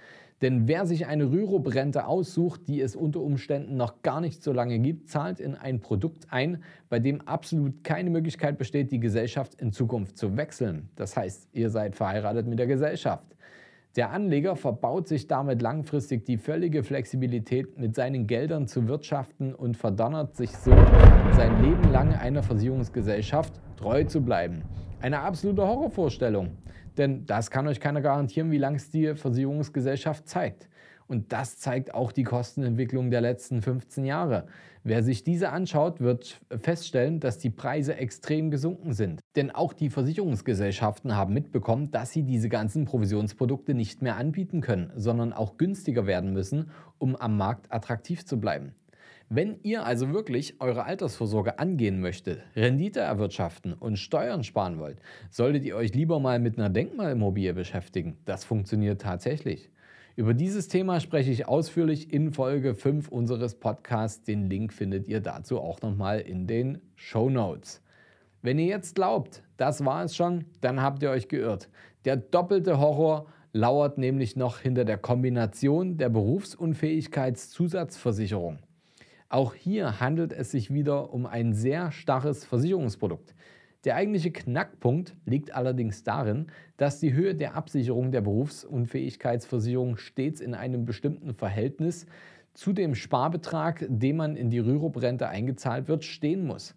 Denn 0.41 0.67
wer 0.67 0.85
sich 0.85 1.05
eine 1.07 1.31
Rürup-Rente 1.31 2.05
aussucht, 2.05 2.61
die 2.67 2.81
es 2.81 2.95
unter 2.95 3.21
Umständen 3.21 3.75
noch 3.75 4.01
gar 4.01 4.21
nicht 4.21 4.43
so 4.43 4.51
lange 4.51 4.79
gibt, 4.79 5.09
zahlt 5.09 5.39
in 5.39 5.55
ein 5.55 5.79
Produkt 5.79 6.27
ein, 6.31 6.63
bei 6.89 6.99
dem 6.99 7.21
absolut 7.21 7.83
keine 7.83 8.09
Möglichkeit 8.09 8.57
besteht, 8.57 8.91
die 8.91 8.99
Gesellschaft 8.99 9.55
in 9.61 9.71
Zukunft 9.71 10.17
zu 10.17 10.37
wechseln. 10.37 10.89
Das 10.95 11.15
heißt, 11.15 11.49
ihr 11.53 11.69
seid 11.69 11.95
verheiratet 11.95 12.47
mit 12.47 12.57
der 12.59 12.67
Gesellschaft. 12.67 13.36
Der 13.97 14.11
Anleger 14.11 14.55
verbaut 14.55 15.07
sich 15.07 15.25
damit 15.25 15.63
langfristig 15.63 16.23
die 16.23 16.37
völlige 16.37 16.83
Flexibilität, 16.83 17.79
mit 17.79 17.95
seinen 17.95 18.27
Geldern 18.27 18.67
zu 18.67 18.87
wirtschaften 18.87 19.55
und 19.55 19.75
verdonnert 19.75 20.35
sich 20.35 20.51
so, 20.51 20.69
sein 21.35 21.63
Leben 21.63 21.91
lang 21.91 22.13
einer 22.13 22.43
Versicherungsgesellschaft 22.43 23.59
treu 23.75 24.03
zu 24.03 24.21
bleiben. 24.21 24.61
Eine 25.01 25.21
absolute 25.21 25.63
Horrorvorstellung. 25.63 26.51
Denn 26.95 27.25
das 27.25 27.49
kann 27.49 27.67
euch 27.67 27.79
keiner 27.79 28.01
garantieren, 28.01 28.51
wie 28.51 28.59
lange 28.59 28.77
es 28.77 28.91
die 28.91 29.15
Versicherungsgesellschaft 29.15 30.29
zeigt. 30.29 30.69
Und 31.07 31.33
das 31.33 31.57
zeigt 31.57 31.95
auch 31.95 32.11
die 32.11 32.23
Kostenentwicklung 32.23 33.09
der 33.09 33.21
letzten 33.21 33.63
15 33.63 34.05
Jahre. 34.05 34.45
Wer 34.89 35.03
sich 35.03 35.25
diese 35.25 35.49
anschaut, 35.49 35.99
wird 35.99 36.39
feststellen, 36.61 37.19
dass 37.19 37.37
die 37.37 37.49
Preise 37.49 37.97
extrem 37.97 38.51
gesunken 38.51 38.93
sind. 38.93 39.19
Denn 39.35 39.51
auch 39.51 39.73
die 39.73 39.89
Versicherungsgesellschaften 39.89 41.13
haben 41.13 41.33
mitbekommen, 41.33 41.91
dass 41.91 42.13
sie 42.13 42.23
diese 42.23 42.47
ganzen 42.47 42.85
Provisionsprodukte 42.85 43.73
nicht 43.73 44.01
mehr 44.01 44.15
anbieten 44.15 44.61
können, 44.61 44.93
sondern 44.95 45.33
auch 45.33 45.57
günstiger 45.57 46.07
werden 46.07 46.31
müssen, 46.31 46.71
um 46.99 47.17
am 47.17 47.35
Markt 47.35 47.69
attraktiv 47.69 48.25
zu 48.25 48.39
bleiben. 48.39 48.75
Wenn 49.27 49.59
ihr 49.61 49.85
also 49.85 50.13
wirklich 50.13 50.61
eure 50.61 50.85
Altersvorsorge 50.85 51.59
angehen 51.59 51.99
möchtet, 51.99 52.39
Rendite 52.55 53.01
erwirtschaften 53.01 53.73
und 53.73 53.97
Steuern 53.97 54.45
sparen 54.45 54.79
wollt, 54.79 55.01
solltet 55.29 55.65
ihr 55.65 55.75
euch 55.75 55.93
lieber 55.95 56.21
mal 56.21 56.39
mit 56.39 56.57
einer 56.57 56.69
Denkmalimmobilie 56.69 57.53
beschäftigen. 57.53 58.15
Das 58.23 58.45
funktioniert 58.45 59.01
tatsächlich. 59.01 59.69
Über 60.17 60.33
dieses 60.33 60.67
Thema 60.67 60.99
spreche 60.99 61.29
ich 61.29 61.47
ausführlich 61.47 62.11
in 62.11 62.31
Folge 62.31 62.73
5 62.73 63.09
unseres 63.09 63.53
Podcasts. 63.53 64.23
Den 64.23 64.49
Link 64.49 64.73
findet 64.73 65.07
ihr 65.07 65.19
dazu 65.19 65.59
auch 65.59 65.79
nochmal 65.83 66.21
in 66.21 66.47
den 66.47 66.81
Show 66.95 67.29
Notes. 67.29 67.83
Wenn 68.41 68.57
ihr 68.57 68.65
jetzt 68.65 68.95
glaubt, 68.95 69.43
das 69.57 69.85
war 69.85 70.03
es 70.03 70.15
schon, 70.15 70.45
dann 70.59 70.81
habt 70.81 71.03
ihr 71.03 71.11
euch 71.11 71.27
geirrt. 71.27 71.69
Der 72.05 72.17
doppelte 72.17 72.79
Horror 72.79 73.27
lauert 73.53 73.99
nämlich 73.99 74.35
noch 74.35 74.57
hinter 74.57 74.85
der 74.85 74.97
Kombination 74.97 75.97
der 75.97 76.09
Berufsunfähigkeitszusatzversicherung. 76.09 78.57
Auch 79.29 79.53
hier 79.53 79.99
handelt 79.99 80.33
es 80.33 80.49
sich 80.49 80.73
wieder 80.73 81.13
um 81.13 81.27
ein 81.27 81.53
sehr 81.53 81.91
starres 81.91 82.43
Versicherungsprodukt. 82.43 83.35
Der 83.87 83.95
eigentliche 83.95 84.31
Knackpunkt 84.31 85.15
liegt 85.23 85.55
allerdings 85.55 86.03
darin, 86.03 86.47
dass 86.75 86.99
die 86.99 87.13
Höhe 87.13 87.33
der 87.35 87.55
Absicherung 87.55 88.11
der 88.11 88.19
Berufsunfähigkeitsversicherung 88.19 89.95
stets 89.95 90.41
in 90.41 90.53
einem 90.53 90.83
bestimmten 90.83 91.33
Verhältnis 91.33 92.05
zu 92.53 92.73
dem 92.73 92.95
Sparbetrag, 92.95 93.85
den 93.87 94.17
man 94.17 94.35
in 94.35 94.49
die 94.49 94.59
Rürup-Rente 94.59 95.29
eingezahlt 95.29 95.87
wird, 95.87 96.03
stehen 96.03 96.45
muss. 96.45 96.75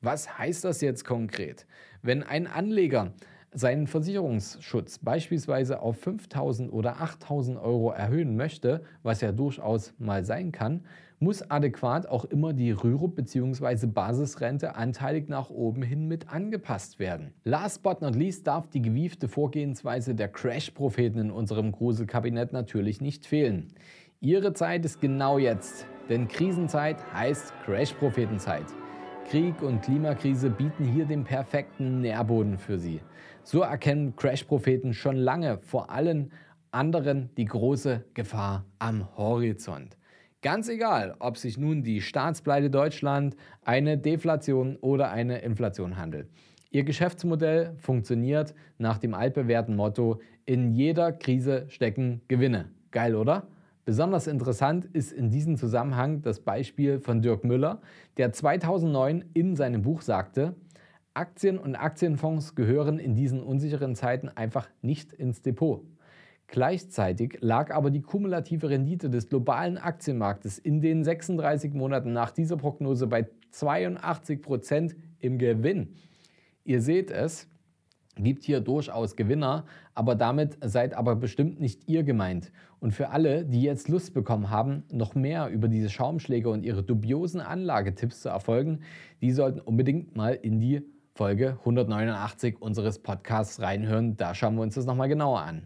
Was 0.00 0.38
heißt 0.38 0.64
das 0.64 0.80
jetzt 0.80 1.04
konkret? 1.04 1.66
Wenn 2.00 2.22
ein 2.22 2.46
Anleger 2.46 3.12
seinen 3.56 3.86
Versicherungsschutz 3.86 4.98
beispielsweise 4.98 5.80
auf 5.80 6.06
5.000 6.06 6.68
oder 6.68 6.96
8.000 6.96 7.60
Euro 7.60 7.90
erhöhen 7.90 8.36
möchte, 8.36 8.82
was 9.02 9.22
ja 9.22 9.32
durchaus 9.32 9.94
mal 9.98 10.24
sein 10.24 10.52
kann, 10.52 10.82
muss 11.18 11.50
adäquat 11.50 12.06
auch 12.06 12.26
immer 12.26 12.52
die 12.52 12.72
Rürup 12.72 13.16
bzw. 13.16 13.86
Basisrente 13.86 14.76
anteilig 14.76 15.30
nach 15.30 15.48
oben 15.48 15.80
hin 15.80 16.06
mit 16.06 16.30
angepasst 16.30 16.98
werden. 16.98 17.32
Last 17.44 17.82
but 17.82 18.02
not 18.02 18.14
least 18.14 18.46
darf 18.46 18.68
die 18.68 18.82
gewiefte 18.82 19.26
Vorgehensweise 19.26 20.14
der 20.14 20.28
Crash-Propheten 20.28 21.18
in 21.18 21.30
unserem 21.30 21.72
Gruselkabinett 21.72 22.52
natürlich 22.52 23.00
nicht 23.00 23.24
fehlen. 23.24 23.68
Ihre 24.20 24.52
Zeit 24.52 24.84
ist 24.84 25.00
genau 25.00 25.38
jetzt, 25.38 25.86
denn 26.10 26.28
Krisenzeit 26.28 26.98
heißt 27.14 27.54
Crash-Prophetenzeit. 27.64 28.66
Krieg 29.30 29.60
und 29.62 29.82
Klimakrise 29.82 30.50
bieten 30.50 30.84
hier 30.84 31.04
den 31.04 31.24
perfekten 31.24 32.00
Nährboden 32.00 32.58
für 32.58 32.78
sie. 32.78 33.00
So 33.46 33.60
erkennen 33.60 34.16
Crash-Propheten 34.16 34.92
schon 34.92 35.14
lange 35.14 35.58
vor 35.58 35.88
allen 35.88 36.32
anderen 36.72 37.30
die 37.36 37.44
große 37.44 38.04
Gefahr 38.12 38.64
am 38.80 39.16
Horizont. 39.16 39.96
Ganz 40.42 40.68
egal, 40.68 41.14
ob 41.20 41.36
sich 41.36 41.56
nun 41.56 41.84
die 41.84 42.00
Staatspleite 42.00 42.70
Deutschland, 42.70 43.36
eine 43.64 43.98
Deflation 43.98 44.74
oder 44.80 45.12
eine 45.12 45.42
Inflation 45.42 45.96
handelt. 45.96 46.28
Ihr 46.72 46.82
Geschäftsmodell 46.82 47.76
funktioniert 47.78 48.52
nach 48.78 48.98
dem 48.98 49.14
altbewährten 49.14 49.76
Motto, 49.76 50.20
in 50.44 50.72
jeder 50.72 51.12
Krise 51.12 51.66
stecken 51.68 52.22
Gewinne. 52.26 52.72
Geil, 52.90 53.14
oder? 53.14 53.46
Besonders 53.84 54.26
interessant 54.26 54.86
ist 54.86 55.12
in 55.12 55.30
diesem 55.30 55.56
Zusammenhang 55.56 56.20
das 56.20 56.40
Beispiel 56.40 56.98
von 56.98 57.22
Dirk 57.22 57.44
Müller, 57.44 57.80
der 58.16 58.32
2009 58.32 59.24
in 59.34 59.54
seinem 59.54 59.82
Buch 59.82 60.02
sagte, 60.02 60.56
Aktien 61.16 61.58
und 61.58 61.76
Aktienfonds 61.76 62.54
gehören 62.54 62.98
in 62.98 63.14
diesen 63.14 63.42
unsicheren 63.42 63.94
Zeiten 63.94 64.28
einfach 64.28 64.68
nicht 64.82 65.12
ins 65.12 65.42
Depot. 65.42 65.82
Gleichzeitig 66.46 67.38
lag 67.40 67.74
aber 67.74 67.90
die 67.90 68.02
kumulative 68.02 68.68
Rendite 68.68 69.10
des 69.10 69.28
globalen 69.28 69.78
Aktienmarktes 69.78 70.58
in 70.58 70.80
den 70.80 71.02
36 71.02 71.74
Monaten 71.74 72.12
nach 72.12 72.30
dieser 72.30 72.56
Prognose 72.56 73.06
bei 73.06 73.26
82 73.50 74.42
Prozent 74.42 74.96
im 75.18 75.38
Gewinn. 75.38 75.94
Ihr 76.64 76.80
seht 76.80 77.10
es, 77.10 77.48
gibt 78.16 78.44
hier 78.44 78.60
durchaus 78.60 79.16
Gewinner, 79.16 79.64
aber 79.94 80.14
damit 80.14 80.58
seid 80.64 80.94
aber 80.94 81.16
bestimmt 81.16 81.60
nicht 81.60 81.88
ihr 81.88 82.02
gemeint. 82.02 82.52
Und 82.78 82.92
für 82.92 83.08
alle, 83.08 83.44
die 83.44 83.62
jetzt 83.62 83.88
Lust 83.88 84.14
bekommen 84.14 84.50
haben, 84.50 84.84
noch 84.92 85.14
mehr 85.14 85.48
über 85.48 85.68
diese 85.68 85.88
Schaumschläge 85.90 86.48
und 86.48 86.62
ihre 86.62 86.82
dubiosen 86.82 87.40
Anlagetipps 87.40 88.20
zu 88.20 88.28
erfolgen, 88.28 88.80
die 89.20 89.32
sollten 89.32 89.60
unbedingt 89.60 90.14
mal 90.14 90.34
in 90.34 90.60
die 90.60 90.82
Folge 91.16 91.56
189 91.60 92.60
unseres 92.60 92.98
Podcasts 92.98 93.62
reinhören. 93.62 94.18
Da 94.18 94.34
schauen 94.34 94.54
wir 94.56 94.62
uns 94.62 94.74
das 94.74 94.84
nochmal 94.84 95.08
genauer 95.08 95.40
an. 95.40 95.62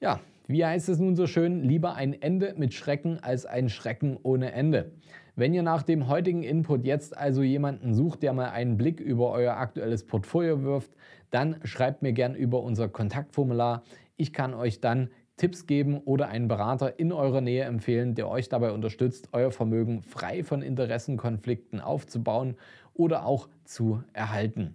Ja, 0.00 0.20
wie 0.46 0.64
heißt 0.64 0.88
es 0.88 0.98
nun 0.98 1.14
so 1.14 1.26
schön, 1.26 1.62
lieber 1.62 1.94
ein 1.94 2.14
Ende 2.14 2.54
mit 2.56 2.72
Schrecken 2.72 3.22
als 3.22 3.44
ein 3.44 3.68
Schrecken 3.68 4.18
ohne 4.22 4.52
Ende. 4.52 4.92
Wenn 5.34 5.52
ihr 5.52 5.62
nach 5.62 5.82
dem 5.82 6.08
heutigen 6.08 6.42
Input 6.42 6.86
jetzt 6.86 7.14
also 7.14 7.42
jemanden 7.42 7.92
sucht, 7.92 8.22
der 8.22 8.32
mal 8.32 8.48
einen 8.48 8.78
Blick 8.78 8.98
über 8.98 9.30
euer 9.30 9.58
aktuelles 9.58 10.06
Portfolio 10.06 10.62
wirft, 10.62 10.92
dann 11.30 11.56
schreibt 11.64 12.00
mir 12.00 12.14
gern 12.14 12.34
über 12.34 12.62
unser 12.62 12.88
Kontaktformular. 12.88 13.82
Ich 14.16 14.32
kann 14.32 14.54
euch 14.54 14.80
dann 14.80 15.10
Tipps 15.36 15.66
geben 15.66 15.98
oder 15.98 16.28
einen 16.28 16.48
Berater 16.48 16.98
in 16.98 17.12
eurer 17.12 17.42
Nähe 17.42 17.64
empfehlen, 17.64 18.14
der 18.14 18.30
euch 18.30 18.48
dabei 18.48 18.72
unterstützt, 18.72 19.28
euer 19.32 19.50
Vermögen 19.50 20.02
frei 20.02 20.42
von 20.42 20.62
Interessenkonflikten 20.62 21.78
aufzubauen 21.80 22.56
oder 22.96 23.26
auch 23.26 23.48
zu 23.64 24.02
erhalten. 24.12 24.74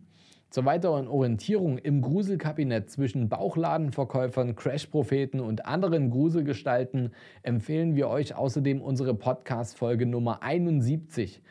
Zur 0.52 0.66
weiteren 0.66 1.08
Orientierung 1.08 1.78
im 1.78 2.02
Gruselkabinett 2.02 2.90
zwischen 2.90 3.30
Bauchladenverkäufern, 3.30 4.56
Crash-Propheten 4.58 5.40
und 5.40 5.66
anderen 5.66 6.10
Gruselgestalten 6.10 7.14
empfehlen 7.42 7.96
wir 7.96 8.10
euch 8.10 8.36
außerdem 8.36 8.82
unsere 8.82 9.14
Podcast-Folge 9.14 10.06
Nummer 10.06 10.44
71. 10.44 11.42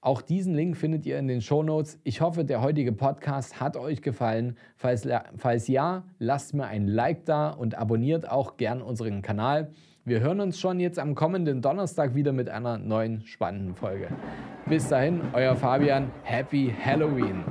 Auch 0.00 0.22
diesen 0.22 0.54
Link 0.54 0.78
findet 0.78 1.04
ihr 1.04 1.18
in 1.18 1.28
den 1.28 1.42
Show 1.42 1.62
Notes. 1.62 1.98
Ich 2.04 2.22
hoffe, 2.22 2.44
der 2.44 2.62
heutige 2.62 2.92
Podcast 2.92 3.60
hat 3.60 3.76
euch 3.76 4.00
gefallen. 4.00 4.56
Falls, 4.76 5.06
falls 5.36 5.68
ja, 5.68 6.04
lasst 6.18 6.54
mir 6.54 6.68
ein 6.68 6.86
Like 6.86 7.26
da 7.26 7.50
und 7.50 7.76
abonniert 7.76 8.30
auch 8.30 8.56
gern 8.56 8.80
unseren 8.80 9.20
Kanal. 9.20 9.72
Wir 10.06 10.20
hören 10.20 10.40
uns 10.40 10.58
schon 10.58 10.80
jetzt 10.80 10.98
am 10.98 11.14
kommenden 11.14 11.60
Donnerstag 11.60 12.14
wieder 12.14 12.32
mit 12.32 12.48
einer 12.48 12.78
neuen 12.78 13.26
spannenden 13.26 13.74
Folge. 13.74 14.08
Bis 14.68 14.86
dahin, 14.86 15.22
euer 15.32 15.56
Fabian. 15.56 16.10
Happy 16.24 16.70
Halloween! 16.84 17.42